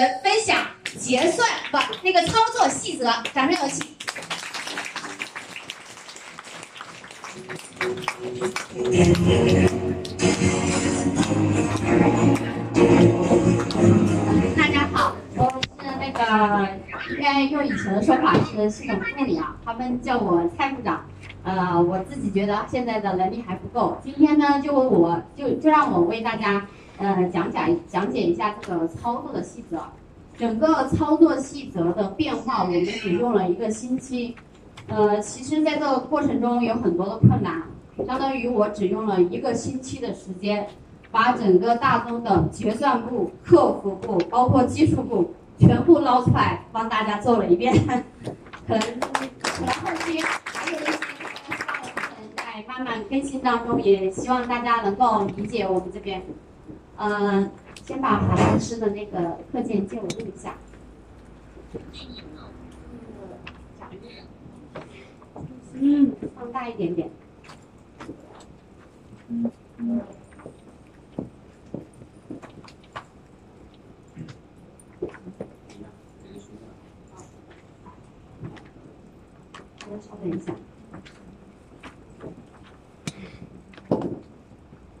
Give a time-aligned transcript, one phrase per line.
[0.00, 0.56] 们分享
[0.98, 3.86] 结算不那个操作细则，掌声有请。
[14.56, 16.68] 大家好，我是那个
[17.10, 21.04] 应该用以前的说法是系统助理啊，他们叫我蔡部长。
[21.44, 26.66] 呃，我自己觉得现在的能力还不够，今天呢就我就就让我为大家
[27.02, 29.78] 呃讲讲讲解一下这个操作的细则。
[30.38, 34.34] 整个操作细则的变化，我们只用了一个星期。
[34.88, 37.62] 呃，其实在这个过程中有很多的困难，
[38.06, 40.66] 相当于我只用了一个星期的时间，
[41.10, 47.74] 把整个大宗的结算部、客服部，包括技术部全部捞出来，帮大家做了一遍。
[48.66, 50.92] 可能可能后期还有一些
[52.36, 56.22] 在慢慢更新当中，也希望大家能够理解我们这边。
[56.96, 57.50] 嗯，
[57.84, 60.54] 先把华老师的那个课件借我用一下。
[65.74, 67.10] 嗯，放大一点点。
[69.28, 70.00] 嗯嗯。
[80.00, 80.54] 稍等一下。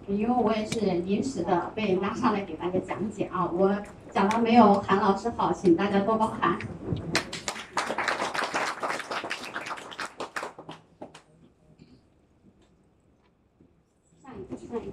[0.06, 3.74] 因为我也是临时的被拉上来给大家讲解啊，我
[4.10, 6.58] 讲的没有韩老师好，请大家多包涵。
[14.22, 14.92] 上一个，上一个，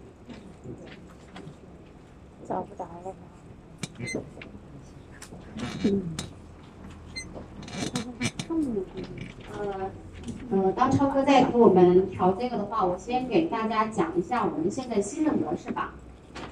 [2.48, 3.14] 找不着了。
[5.84, 6.16] 嗯
[9.60, 9.92] 呃。
[10.52, 15.94] 呃，当超哥在给我们调这个的话，我先给大家讲一下我们现在新的模式吧。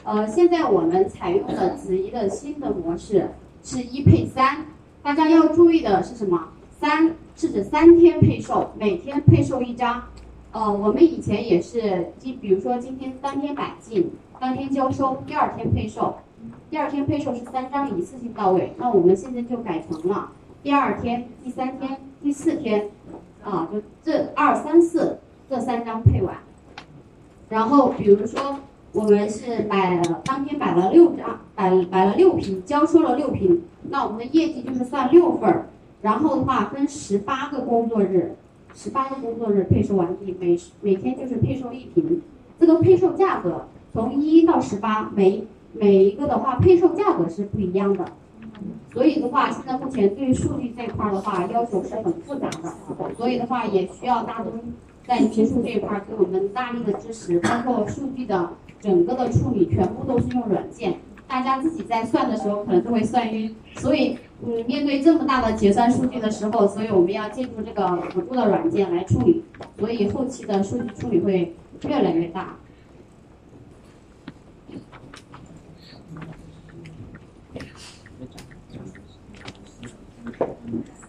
[0.03, 3.31] 呃，现在我们采用的子怡的新的模式
[3.63, 4.65] 是一配三，
[5.01, 6.49] 大家要注意的是什么？
[6.79, 10.03] 三是指三天配售，每天配售一张。
[10.51, 16.17] 呃，我们以前也是今，比如说今天当天买进，当天交收，第二天配售，
[16.69, 18.73] 第二天配售是三张一次性到位。
[18.77, 20.31] 那我们现在就改成了
[20.61, 22.89] 第二天、第三天、第四天。
[23.47, 25.19] 啊，就这二三四
[25.49, 26.35] 这三张配完，
[27.47, 28.59] 然后比如说
[28.91, 35.67] 我们是买了当天买了六张，买买了六瓶，交收了六瓶，那我们的业绩就是算六份儿，
[36.01, 38.35] 然后的话分十八个工作日，
[38.75, 42.21] 十八个工作日配售完毕，每每天就是配售一瓶，
[42.59, 48.05] 这个配售价格从一到十八，每每一个的话配售价格是不一样的。
[48.93, 52.73] 所以的话，现在目前对数据这块的话要求是很复杂的，
[53.15, 54.53] 所以的话也需要大东
[55.05, 60.95] 在技术这一块给我们大力的支持，包括数据的整个的处理全部都是用软件，
[61.27, 69.43] 大家自己在算的时候可能都会算晕，所以嗯面对这么大的结算数据的时候，所以我们要借助这个辅助的软件来处理，
[69.77, 71.55] 所以后期的数据处理会
[71.87, 72.55] 越来越大。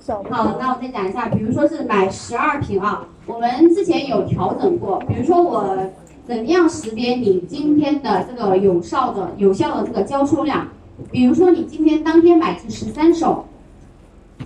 [0.08, 5.76] 好，那我再讲一下，比如说是买十二瓶啊，我们之前有调整过，比如说我
[6.26, 10.68] 怎样识别你今天的这个有效的有效的这个交收量？
[11.12, 13.44] 比如说你今天当天买进十三手，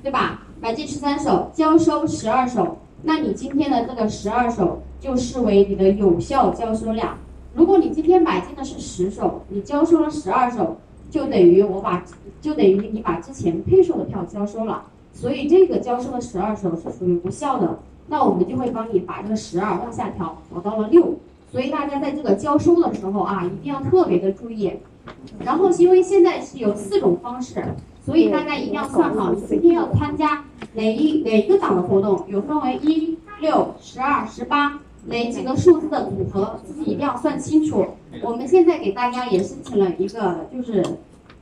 [0.03, 0.43] 对吧？
[0.61, 7.17] 买进十三手，交收十二手，那你今天的这个十二手就视为你的有效交收量。
[7.55, 10.79] 如果你今天买进的是十手，你交收了十二手，
[11.09, 12.05] 就等于我把
[12.41, 14.87] 就等于你把之前配售的票交收了。
[15.15, 17.79] 所以这个交收的十二手是属于无效的，
[18.09, 21.15] 那我们就会帮你把这个十二往下调，调到了六。
[21.53, 24.73] 所以大家在这个交收的时候啊，一定要特别的注意。
[25.45, 27.63] 然后因为现在是有四种方式，
[28.05, 37.85] 所以大家一定要算好今天要参加哪一哪一个档的活动，有分为一、六、十二、十八哪几个数字的组合，自己一定要算清楚。
[38.23, 40.83] 我们现在给大家也申请了一个就是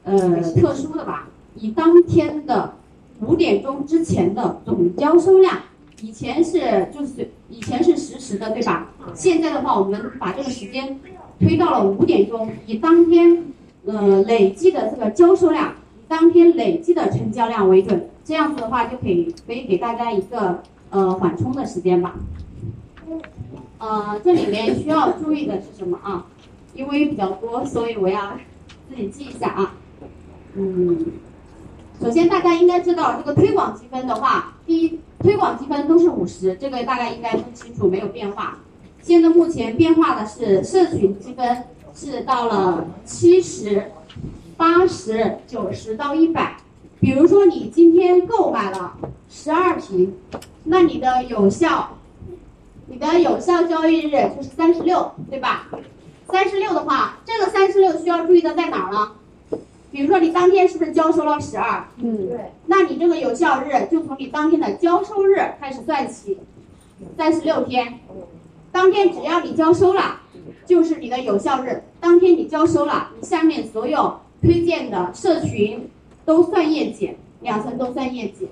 [0.03, 2.75] 呃特殊的吧，以当天的。
[3.21, 5.59] 五点钟之前的总交收量，
[6.01, 8.89] 以前是就是以前是实时的，对吧？
[9.15, 10.99] 现在的话，我们把这个时间
[11.39, 13.45] 推到了五点钟，以当天
[13.85, 15.75] 呃累计的这个交收量，
[16.09, 22.15] 当天累计的成交量为准，这样子的话就可以可以给大家一个呃缓冲的时间吧。
[23.79, 26.27] 呃，这里面需要注意的是什么啊？
[26.75, 28.39] 因为比较多，所以我要
[28.89, 29.75] 自己记一下啊。
[30.55, 31.05] 嗯。
[32.01, 38.57] 首先，大家应该知道这个推广积分的话，第一推广积分都是五十，这个大家应该都清楚，没有变化。
[39.03, 41.65] 现在目前变化的是社群积分
[41.95, 43.93] 是到了七十，
[44.57, 46.57] 八十、九十到一百。
[47.01, 48.97] 比如说你今天购买了
[49.29, 50.15] 十二瓶，
[50.65, 51.99] 那你的有效，
[52.87, 55.67] 你的有效交易日就是三十六，对吧？
[56.31, 59.13] 三十六的话，这个三十六需要注意的在哪儿呢？
[59.91, 61.85] 比如说你当天是不是交收了十二？
[61.97, 62.53] 嗯，对。
[62.67, 66.39] 那你这个有效日就从你当天的交收日开始算起，
[67.17, 67.99] 三十六天。
[68.73, 70.21] 当天只要你交收了，
[70.65, 71.83] 就是你的有效日。
[72.01, 75.91] 当天你交收了，你下面所有推荐的社群。
[76.23, 78.47] 都算业绩，两层都算业绩，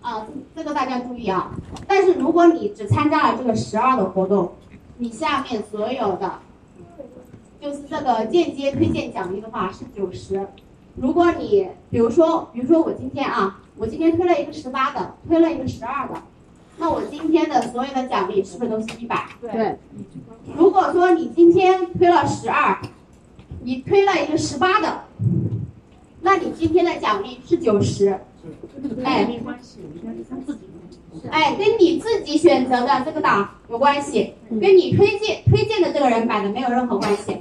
[0.00, 1.50] 啊，这个大家注意啊。
[1.86, 4.52] 但是如果你只参加了这个十二的活动，
[4.96, 6.38] 你下面所有的，
[7.60, 10.48] 就是这个间接推荐奖励的话是九十。
[10.96, 16.22] 如果你比如说，比如说我今天啊，我今天推了一个十八的，推了一个十二的，
[16.78, 19.28] 那我今天的所有的奖励是不是都是一百？
[19.40, 19.76] 对。
[20.56, 22.78] 如果说你今天推了十二，
[23.62, 25.04] 你推了一个十八的。
[26.22, 28.18] 那你今天的奖励是九十，
[29.04, 29.28] 哎，
[31.30, 37.36] 哎，跟你自己选择的这个档有关系，跟你推荐推荐的这个人买的没有任何关系，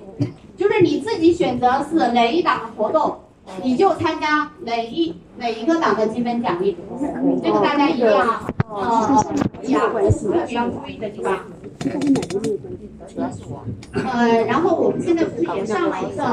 [0.57, 3.17] 就是你自己选择是哪一档的活动，
[3.63, 6.75] 你就参加哪一哪一个档的积分奖励，
[7.43, 8.17] 这个大家一定要
[8.69, 9.23] 呃
[9.63, 11.39] 要需要注意的地方。
[13.93, 16.23] 呃，然后我们现在不是也上了一个，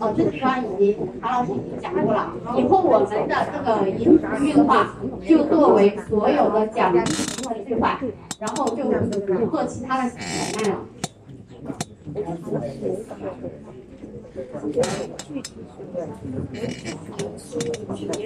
[0.00, 2.32] 哦，这个地方已经韩老师已经讲过了。
[2.56, 7.98] 以后我们的这个银福运化就作为所有的奖励和兑换，
[8.38, 10.10] 然后就不做其他的买
[10.56, 10.76] 卖了。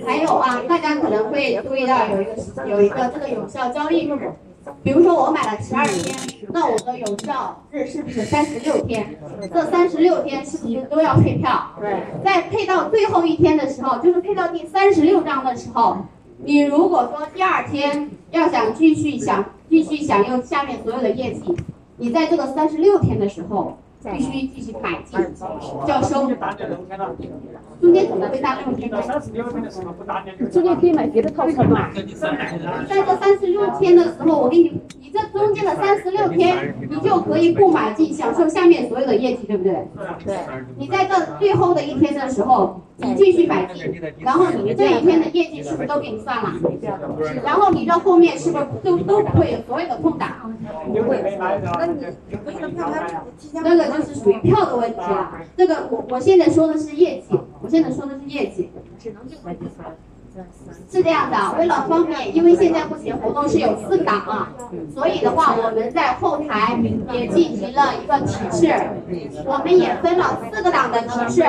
[0.07, 2.35] 还有啊，大家可能会注意到有一个
[2.67, 4.33] 有一个这个有效交易日。
[4.83, 6.17] 比如说我买了十二天，
[6.53, 9.19] 那我的有效日是不是三十六天？
[9.53, 11.73] 这三十六天是不是都要退票？
[11.81, 12.03] 对。
[12.25, 15.99] 在退到最后一天的时候，就是退到第三十六张的时候，
[16.45, 21.57] 你如果说第二天要想继续享继续享用下面所有的业绩，
[21.97, 23.77] 你在这个三十六天的时候。
[24.13, 25.19] 必须继续买进
[25.87, 26.29] 交收。
[27.81, 29.01] 中间怎么被单六天呢？
[30.51, 31.91] 中间可以买别的套餐吗？
[32.89, 39.87] 在这三十六天的时候，我给你，你这中间的三十六天，你就可以不买进，享受下面所有的业绩，对不对？
[40.25, 40.37] 对。
[40.77, 46.53] 你在这最后的一天的时候，你你继续买进，然后你这一天的业绩是不是都给你算了？
[47.45, 50.53] 然后你这后面是不是都都不会有所有的空档？
[50.87, 51.39] 不会。
[51.39, 52.05] 那你
[53.53, 53.89] 那个。
[53.89, 55.33] 就是属于票的问题了。
[55.57, 58.71] 这个我我现在说的是业绩，我现在说的是业绩。
[60.91, 64.53] 是这样的，为了方便，因为现在目前活动是有四档啊，
[64.93, 66.79] 所以的话我们在后台
[67.13, 68.73] 也进行了一个提示，
[69.45, 71.45] 我们也分了四个档的提示。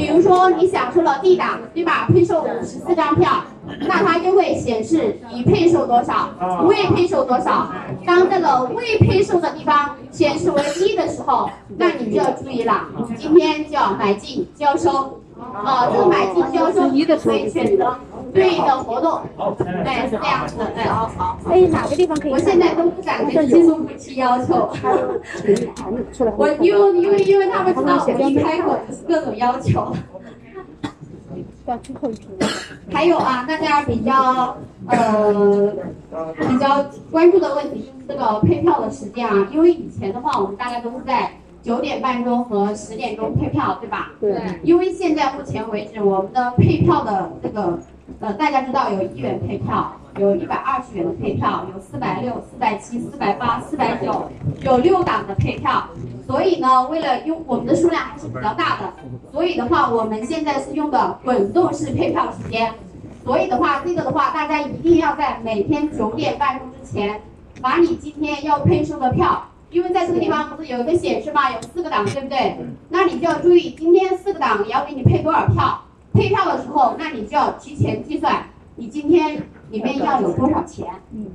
[0.00, 2.08] 比如说你享受了 D 档，对吧？
[2.08, 3.44] 配售五十四张票，
[3.80, 6.30] 那它就会显示已配售多少，
[6.64, 7.70] 未配售多少。
[8.06, 12.86] 当这个未配售的地方显示为一的时候，那你就要注意了，
[13.18, 15.19] 今天就要买进交收。
[15.40, 16.80] 啊，这个买进交收
[17.22, 17.96] 可以选择
[18.32, 19.20] 对应的活动，
[19.84, 21.38] 哎，是这样子的，哎，好好。
[21.48, 22.32] 哎，哪个地方可以？
[22.32, 24.70] 我现在都不敢跟技术部提要求，
[26.36, 29.92] 我因为因为因为他们知道我一开口就是各种要求。
[32.92, 34.56] 还有啊，大家比较
[34.88, 35.72] 呃
[36.48, 41.30] 比较关注的问题就是这个配票的时间啊，因为以前的话我们大家都是在。
[41.62, 44.12] 九点半钟和十点钟配票，对吧？
[44.20, 44.40] 对。
[44.62, 47.78] 因为现在目前为止，我们的配票的这个，
[48.20, 54.30] 呃，大家知道有一元配票，有一百二十元的配票，有四百六、四百七、四百八、四百九，
[54.62, 55.84] 有六档的配票。
[56.26, 58.92] 所以呢，为了用我们的数量还是比较大的，
[59.32, 62.72] 所以的话，我们现在是用的滚动式配票时间。
[63.22, 67.20] 所以的话，这个的话，大家一定要在每天九点半钟之前，
[67.60, 69.44] 把你今天要配售的票。
[69.70, 71.50] 因为在这个地方不是有一个显示嘛？
[71.52, 72.56] 有四个档，对不对？
[72.88, 75.82] 那你就要注意，今天四个档你要给你配多少票？
[76.12, 80.86] 配票的时候，那你就要提前计算，你今天里面要有多少钱？
[81.12, 81.26] 嗯，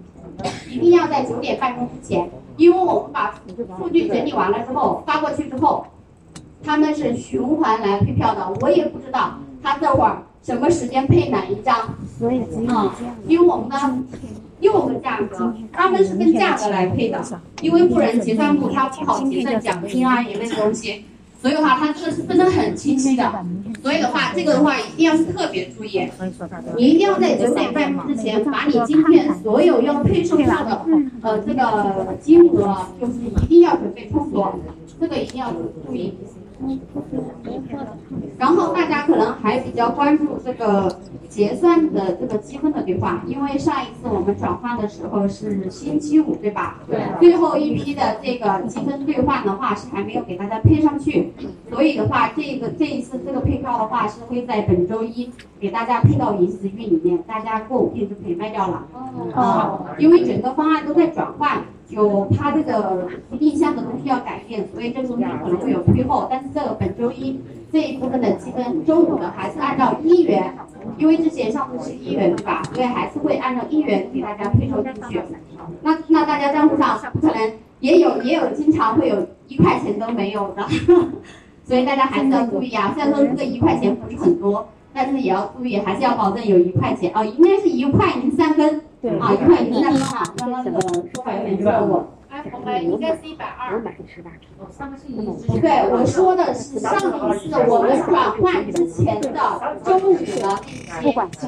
[0.69, 3.33] 一定要在九点半钟之前，因为我们把
[3.77, 5.85] 数据整理完了之后发过去之后，
[6.61, 11.95] 他们是循环来配票的，我也不知道他这会儿什么时间配哪一张。
[12.19, 12.93] 所以啊，
[13.27, 14.03] 因为我们呢。
[14.59, 17.21] 六个价格，他们是跟价格来配的，
[17.62, 21.05] 因为不然结算部它不好结算奖金啊一类的东西，
[21.41, 23.45] 所以的话它这个是分得很清晰的，
[23.83, 26.09] 所以的话这个的话一定要是特别注意，
[26.77, 30.85] 你一定要在九点半之前把你今天所有要配售票的
[31.21, 34.43] 呃这个金额就是一定要准备充足，
[35.00, 35.51] 这个一定要
[35.85, 36.13] 注意。
[38.38, 46.79] 然后大家可能还比较关注这个结算的这个积分的兑换，因为上一次我们转换的时候是星期五，对吧？
[46.88, 47.00] 对。
[47.19, 51.33] 最后一批的这个积分兑换的话是还没有给大家配上去，
[51.69, 58.88] 所以的话，这个这一次这个配票的话是会在本周一给大家配到银子运里面，大家过五天就可以卖掉了。
[59.33, 59.85] 哦。
[59.97, 61.63] 因为整个方案都在转换。
[61.89, 63.07] 有它这个
[63.39, 66.27] 印象的东西要改变，所以这个东西可能会有推后。
[66.29, 67.39] 但是这个本周一
[67.71, 70.53] 这一部分的积分，周五的还是按照一元，
[70.97, 72.63] 因为之前上次是一元对吧？
[72.73, 75.21] 所以还是会按照一元给大家配售进去。
[75.81, 80.67] 那那大家账户上不可能也有也有经常会有一块钱都没有的，
[81.63, 82.93] 所以大家还是要注意啊。
[82.95, 88.81] 虽然说这个一块钱不是很多，但是也要注意，还是要保证有一块钱哦，应该是一块零三分。
[89.19, 90.81] 啊，一块零三分啊，刚刚那个
[91.13, 92.03] 说法有点错误。
[92.29, 93.81] 哎，我们应该是一百二。
[94.69, 99.31] 上个星期对，我说的是上一次我们转换之前的
[99.83, 100.59] 周五的
[101.01, 101.47] 那期，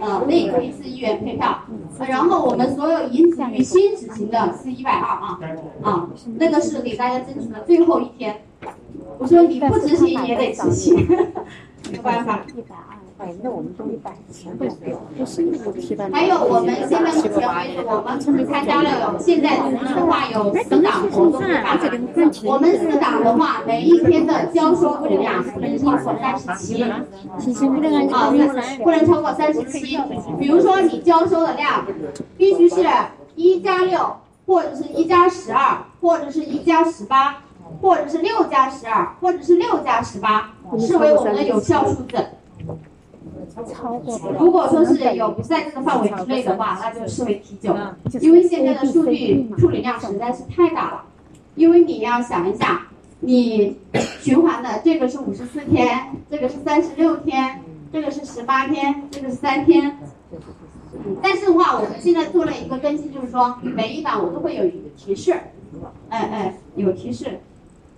[0.00, 1.62] 呃，那一批是一元配票，
[2.06, 5.38] 然后我们所有银子于新执行的是一百二啊，
[5.82, 8.42] 啊，那个是给大家争取的最后一天。
[9.18, 11.06] 我说你不执行也得执行，
[11.90, 12.40] 没有办法。
[12.54, 12.98] 一百二。
[13.42, 14.64] 那我们都一百钱不
[16.12, 21.78] 还有我们现在目前为止，我们参加了现在的话有四档活动吧？
[22.44, 27.04] 我们四档的话，每一天的交收物量不能超过三十七，啊，
[28.82, 29.98] 不能超过三十七。
[30.38, 31.86] 比如说你交收的量
[32.36, 32.84] 必须是
[33.36, 37.36] 一加六，或者是一加十二，或者是一加十八，
[37.80, 42.24] 或者是六加十二，或者是六加十八，视为我们的有效数字。
[44.38, 47.76] 如果说是有不在这个范围之内的话，那就视为提酒，
[48.20, 51.04] 因为现在的数据处理量实在是太大了。
[51.54, 52.86] 因为你要想一下，
[53.20, 53.76] 你
[54.20, 57.60] 循环的这个是五十四天，这个是三十六天，
[57.92, 59.98] 这个是十八天，这个是三天。
[61.20, 65.34] 但是的话，我们现在做了一个更新，就是说每一档我都会有一个提示，
[66.08, 67.38] 哎哎，有提示，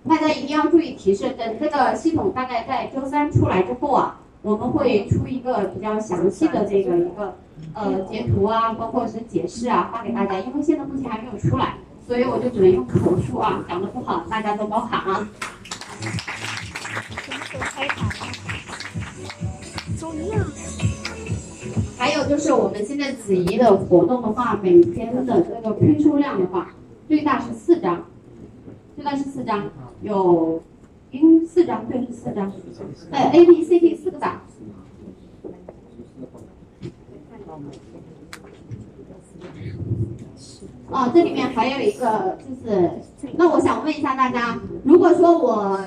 [0.07, 1.29] 大家一定要注意提示。
[1.29, 4.19] 等这个系统大概在周三出来之后啊。
[4.45, 7.33] 我们会出一个比较详细的这个一个
[7.73, 10.39] 呃截图啊，包括是解释啊，发给大家。
[10.39, 15.27] 因为现在目前还没有出来，所以我就只能用口述啊，讲的不好，大家都包涵啊。
[21.97, 26.69] 还有就是我们现在子怡的活动的话，每天的这个推出量的话，
[27.07, 28.05] 最大是四张，
[28.95, 29.63] 最大是四张，
[30.03, 30.61] 有。
[31.47, 32.51] 四张，对，是四张。
[33.11, 34.41] 呃，A、B、C、D 四个档。
[40.89, 42.91] 哦，这里面还有一个，就是，
[43.37, 45.79] 那我想问一下大家，如果说我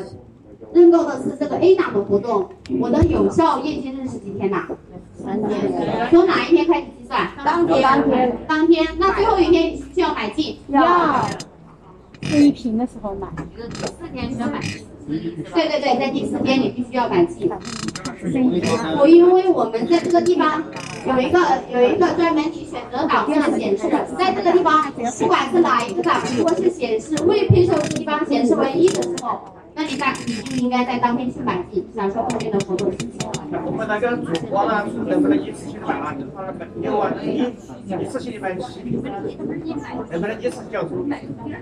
[0.73, 2.49] 认购的是这个 A 档的活动，
[2.81, 4.67] 我的有效验金日是几天呐？
[5.15, 6.09] 三天。
[6.11, 7.29] 从哪一天开始计算？
[7.45, 7.83] 当天。
[7.83, 8.39] 当天。
[8.47, 8.87] 当天。
[8.99, 10.59] 那最后一天需要买进？
[10.69, 11.25] 要。
[12.21, 13.29] 这一瓶的时候买。
[13.55, 14.88] 第四天需要买进。
[15.09, 17.51] 对对对，在第四天你必须要买进。
[18.99, 20.63] 我因为我们在这个地方
[21.07, 21.39] 有一个
[21.73, 23.89] 有一个专门你选择档次的显示，
[24.19, 29.41] 在这个地方不管是哪一个档，如果是显示未配售地方显示为一的时候。
[29.79, 33.31] 那你在你就应该在当天去买进，享受后面的活动心情。
[33.65, 36.13] 我们那个主播呢是能不能一次性买了？
[36.19, 37.45] 就是说有啊，一
[37.87, 39.01] 一次性买七瓶，
[40.11, 41.09] 能不能一次交出？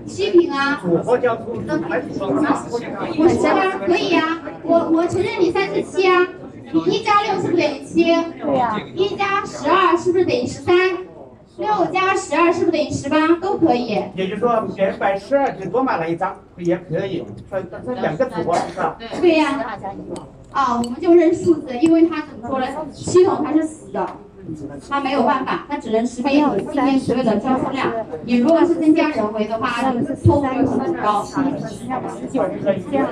[0.07, 0.81] 七瓶啊！
[0.83, 2.41] 主播交出，那还是说我
[3.29, 6.27] 是啊，可以啊，我我承认你三十七啊，
[6.73, 8.03] 你一加六是不是等于七？
[8.03, 8.81] 对呀。
[8.95, 10.75] 一加十二是不是等于十三？
[11.59, 13.17] 六加十二是不是等于十八？
[13.41, 14.03] 都可以。
[14.15, 17.25] 也就是说，别人买十二就多买了一张，也可以。
[17.49, 18.97] 说这两个组合是吧？
[19.21, 19.65] 对呀。
[20.53, 22.67] 啊，我们就认数字，因为它怎么说呢？
[22.93, 24.07] 系统它是死的。
[24.89, 27.93] 它没有办法，它只能识别你今天所有的交收量。
[28.25, 31.25] 你如果是增加人为的话，错误率很高。
[31.25, 31.35] 十
[32.31, 33.09] 九这样，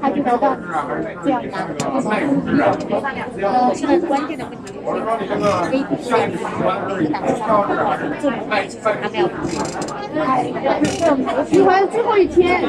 [0.00, 0.56] 他就知道
[1.24, 1.66] 这样拿。
[3.42, 7.72] 呃，现在关键的问题就是，微信上一个档次上这
[8.20, 9.34] 种还没有拿。
[11.44, 12.64] 循环最后一天，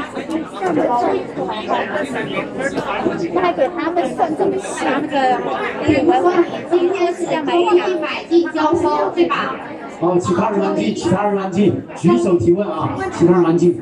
[3.35, 5.37] 他给他们算这么细那个，
[5.85, 6.23] 比如说
[6.69, 6.99] 今天。
[7.39, 9.55] 可以买进交收，对吧？
[9.99, 12.89] 哦，其他人安静，其他人安静，举手提问啊！
[13.13, 13.81] 其他人安静。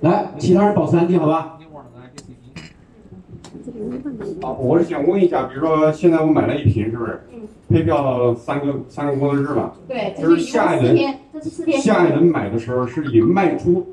[0.00, 1.56] 来，其他人保持安静，好吧？
[4.42, 7.20] 啊，我是想问一下，比如说现在我买了一瓶，是不是？
[7.32, 9.74] 嗯配票三个三个工作日吧？
[9.88, 10.96] 对，就是下一轮，
[11.80, 13.86] 下一轮买的时候是以卖出。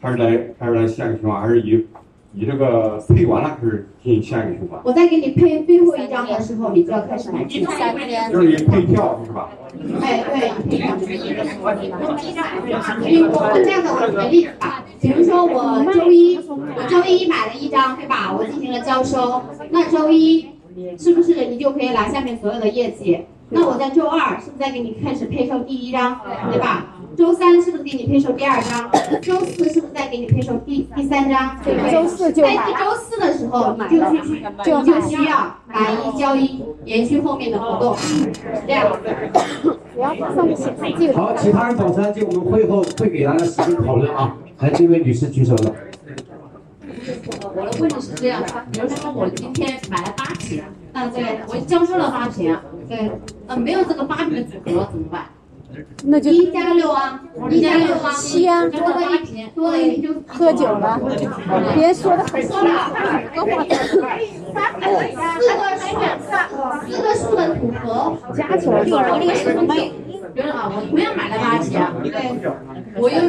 [0.00, 1.84] 还是来还是来下一个循环，还是以
[2.38, 4.78] 以这个配完了开始进行下一个循环？
[4.84, 7.64] 我再给你配最后一张的时候，你就要开始买进。
[7.64, 9.48] 就是你配票是吧？
[10.02, 10.94] 哎，对，配票。
[13.00, 18.36] 因为我我这样的，我举个例子吧，比如说我周一我周一买了一张，对吧？
[18.36, 19.40] 我进行了交收，
[19.70, 20.46] 那周一
[20.98, 23.24] 是不是你就可以拿下面所有的业绩？
[23.48, 26.95] 那我在周二是不是再给你开始配售第一张，对吧？
[27.16, 28.90] 周三是不是给你配售第二张？
[29.22, 31.58] 周四是不是再给你配售第第三张？
[31.64, 31.90] 对不对？
[31.90, 38.30] 周四就在第周四的时候，你就去去，你就需要买一交一，延续后面的活动，是
[38.66, 38.96] 这样。
[39.94, 44.36] 不要上面写上记好，其他人保持安静，我们会后会给大家时间讨论啊。
[44.58, 45.74] 来，这位女士举手了。
[47.54, 52.54] 我的问题是这样，比如说我今天买了八瓶，那这个我交收了八瓶，
[52.88, 53.10] 对，
[53.46, 55.26] 呃，没有这个八瓶的组合怎么办？
[56.04, 57.20] 那就一加六啊，
[57.50, 60.98] 一加六啊，七啊，多了一瓶，多了一瓶就喝酒了，
[61.74, 62.90] 别说的很说了，
[63.34, 64.02] 四个数，
[66.86, 69.92] 四个数的组合加起来就是这个是没，
[70.34, 72.16] 比如啊，我同样买了八瓶，对，
[72.98, 73.20] 我又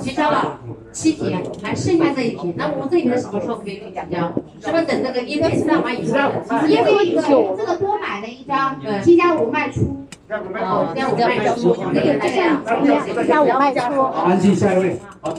[0.00, 0.58] 提交了
[0.92, 4.32] 七瓶，还剩下这一瓶，那我们这一瓶什么时候可以提交？
[4.60, 6.18] 是不是等这个业绩算完以后？
[6.66, 7.14] 也可以，
[7.56, 10.04] 这个多买了一张，七加五卖出。
[10.28, 14.00] 哦，这样我卖出，那个下午，卖出。
[14.02, 14.96] 安静，下一位。
[15.20, 15.34] 好，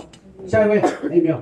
[0.47, 1.41] 下一位，还有没有？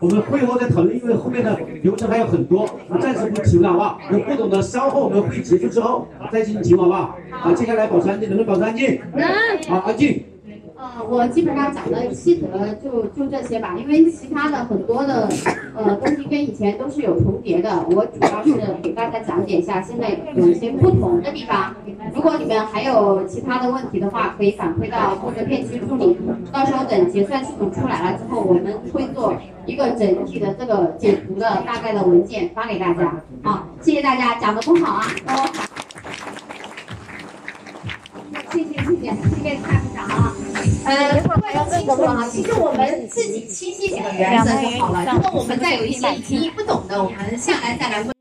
[0.00, 4.00] 我们会后再讨论，因为后面的流程还有很多，我暂时不提了，好不好？
[4.12, 7.18] 有不懂的，稍后我们会结束之后再进行提问，好不好？
[7.30, 9.00] 好，接下来保持安静，能不能保持安静？
[9.12, 9.28] 能。
[9.68, 10.24] 好，安静。
[10.80, 15.28] 呃，我基本上讲的细则就就这些吧，因为其他的很多的
[15.74, 21.74] 呃东西跟以前都是有重叠的，我主要是给大家讲解一下现在有一些不同的地方。
[22.14, 26.16] 如果你们还有其他的问题的话，可以反馈到负责片区助理，
[26.52, 29.34] 到时候等结算系统出来了之后，我们会做
[29.66, 33.20] 一个整体的这个解读的大概的文件发给大家。
[33.42, 35.06] 啊，谢谢大家，讲的不好啊。
[35.26, 35.34] 都
[38.52, 40.32] 谢谢谢谢谢谢蔡部长啊。
[40.84, 45.06] 呃，各位要清楚啊，其实我们自己清晰几个原则就好了。
[45.12, 48.17] 如果我们再有一些疑义不懂的，我们下来再来问。